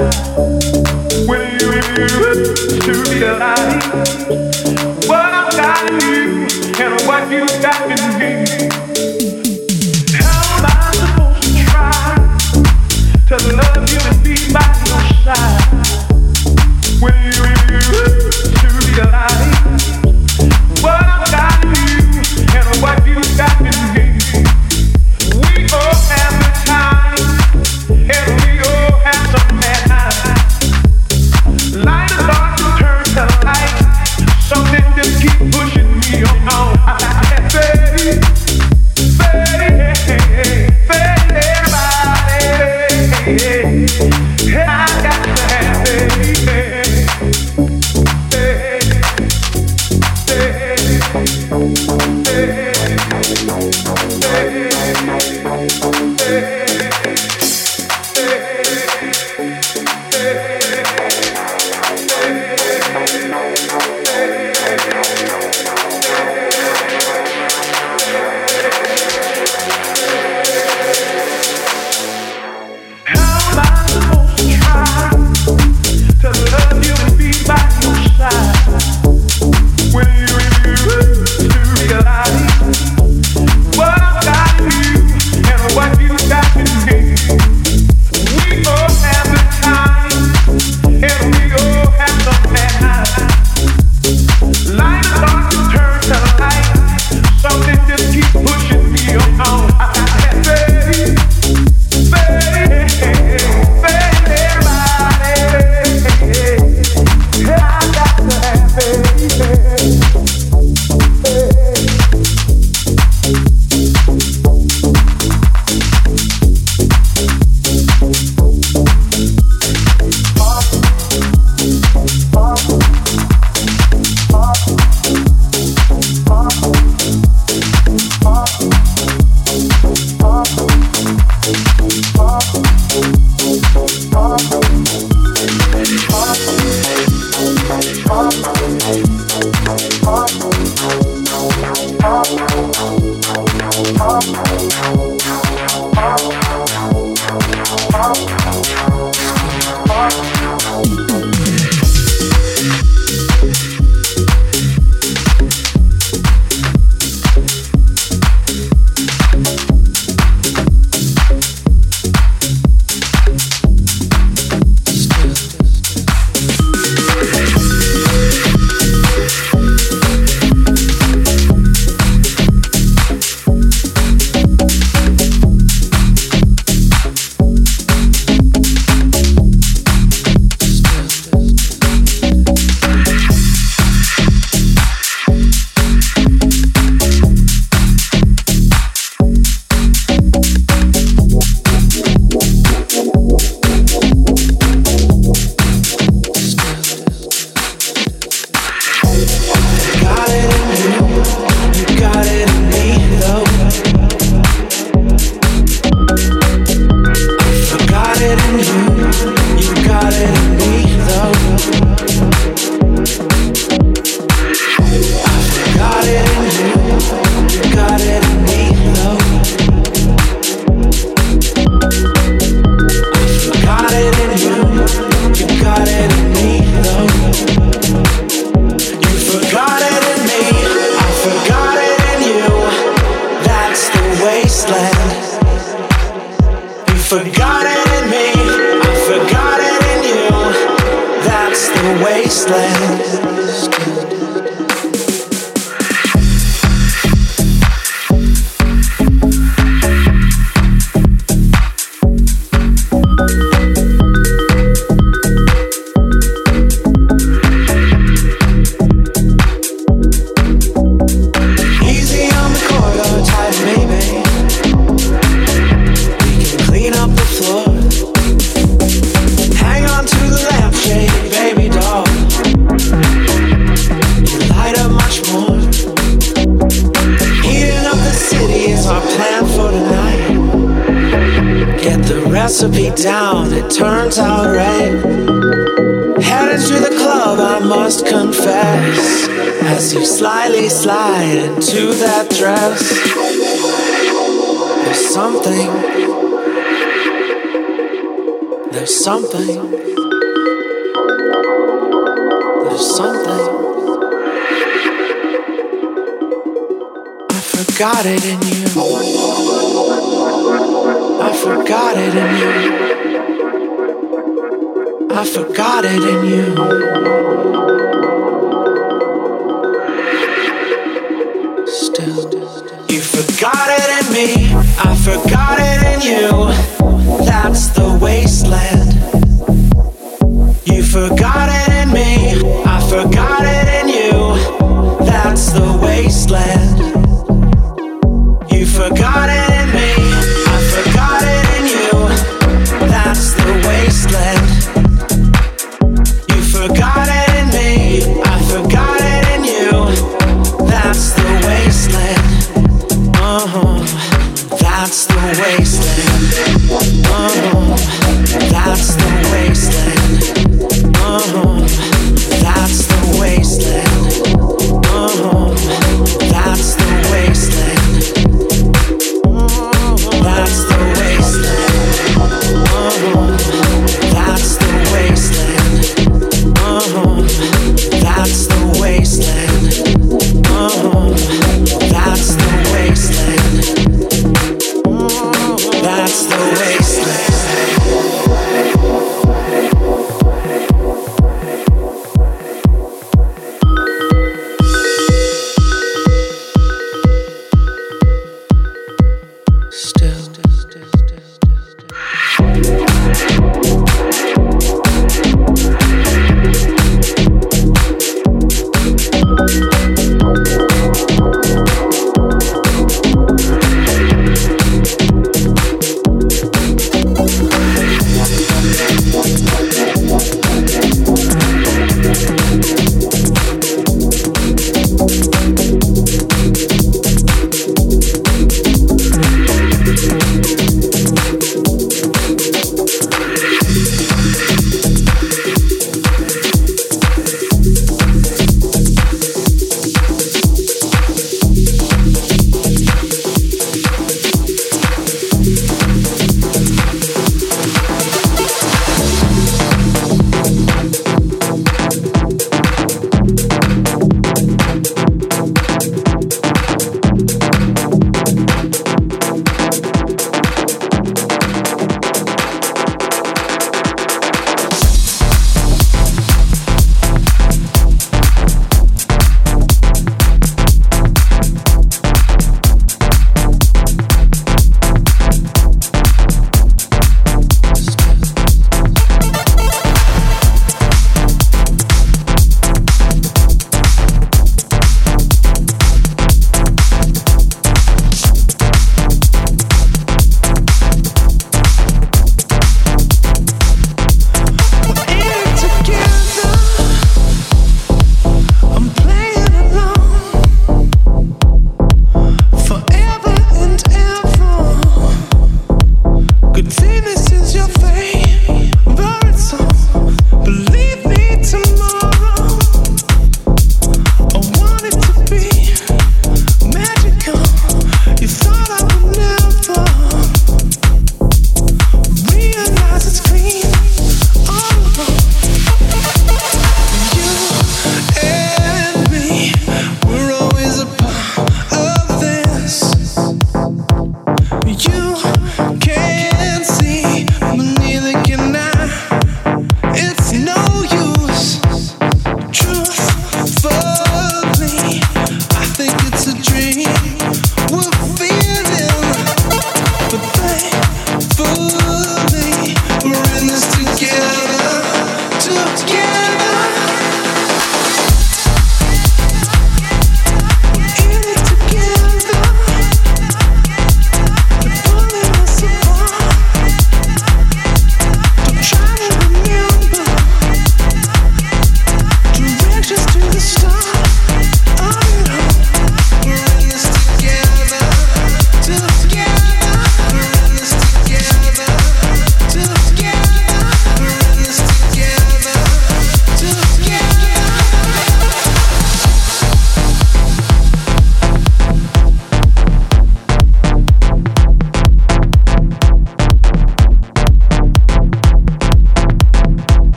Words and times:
fire. 0.00 0.89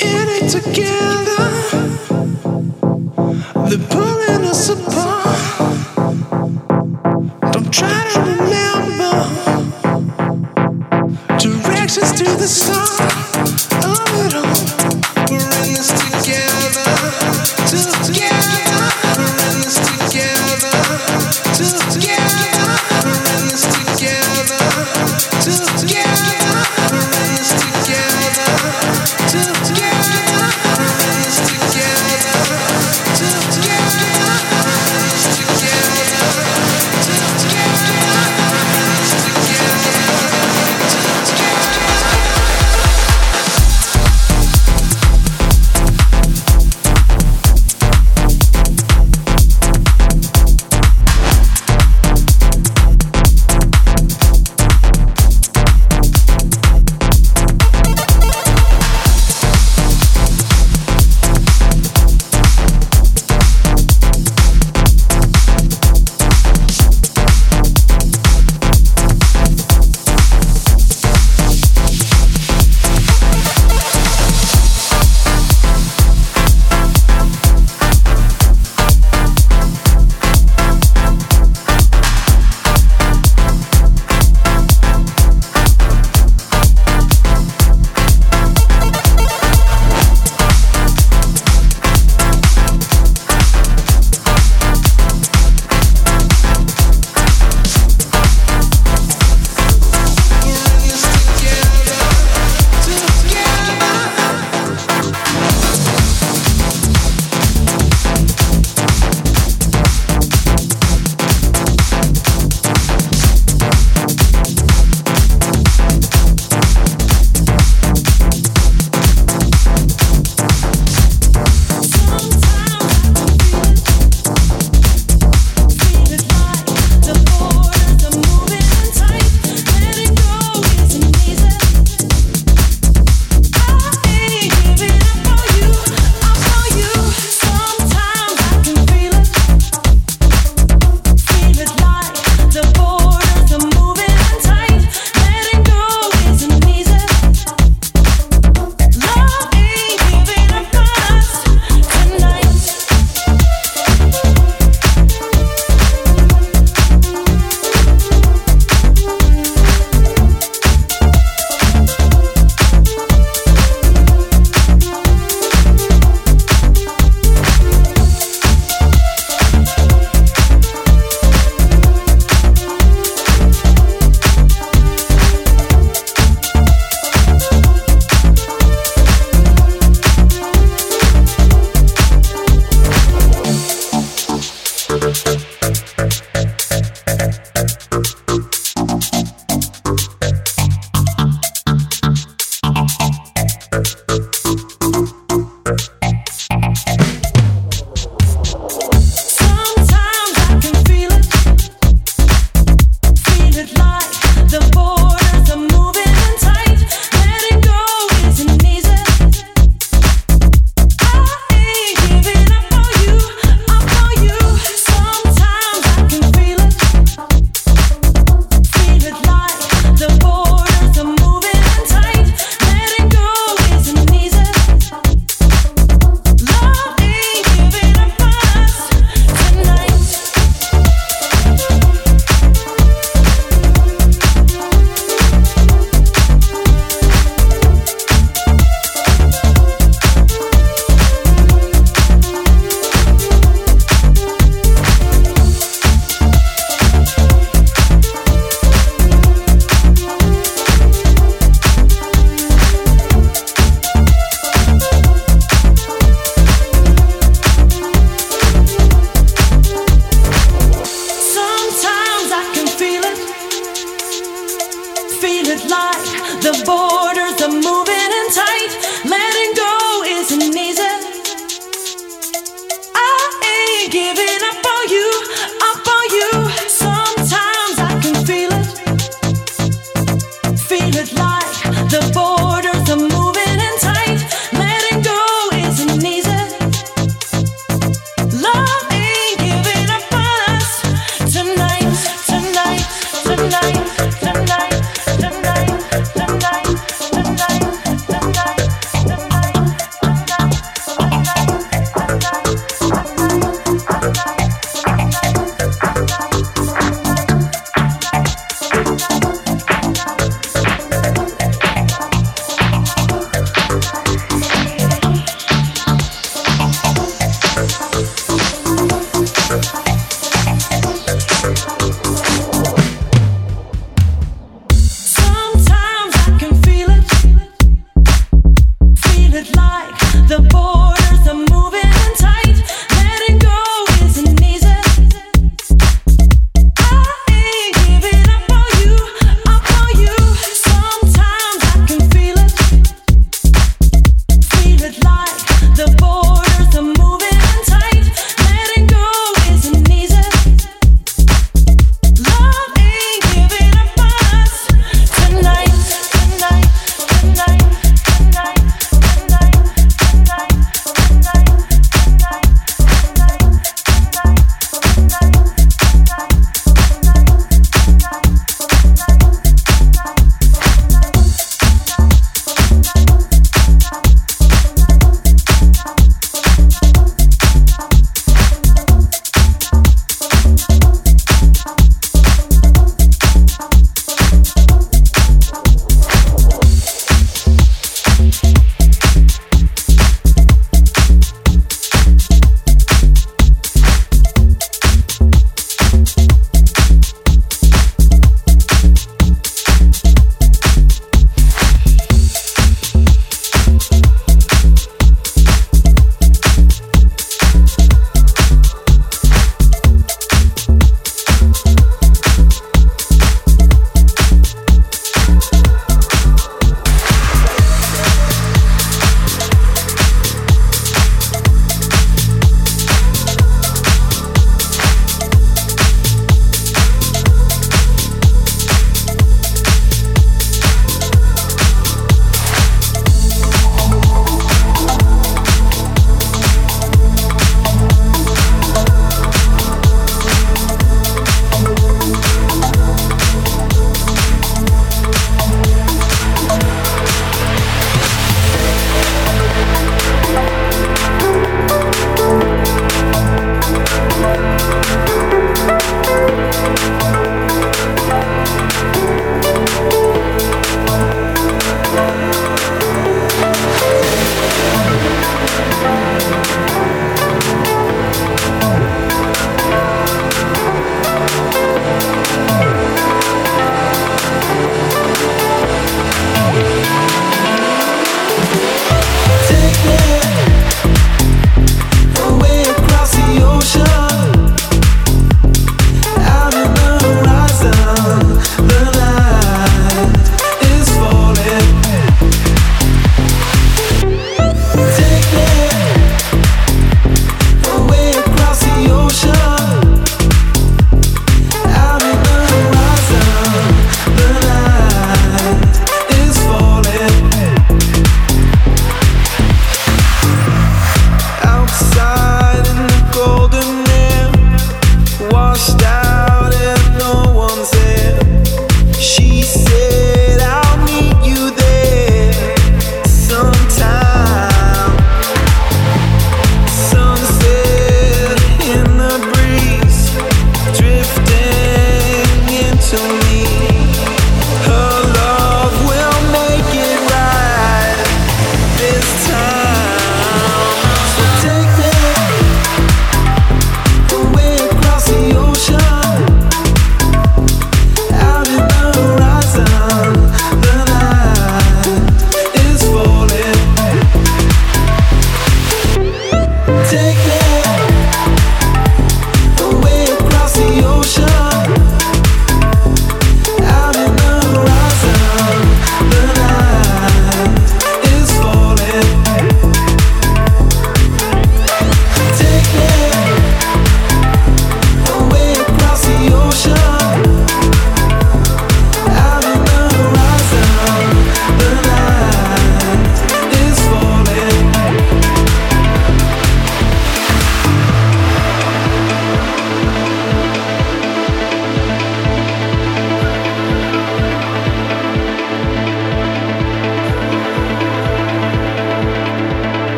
Feel 0.00 0.28
it 0.28 0.54
like 0.54 1.09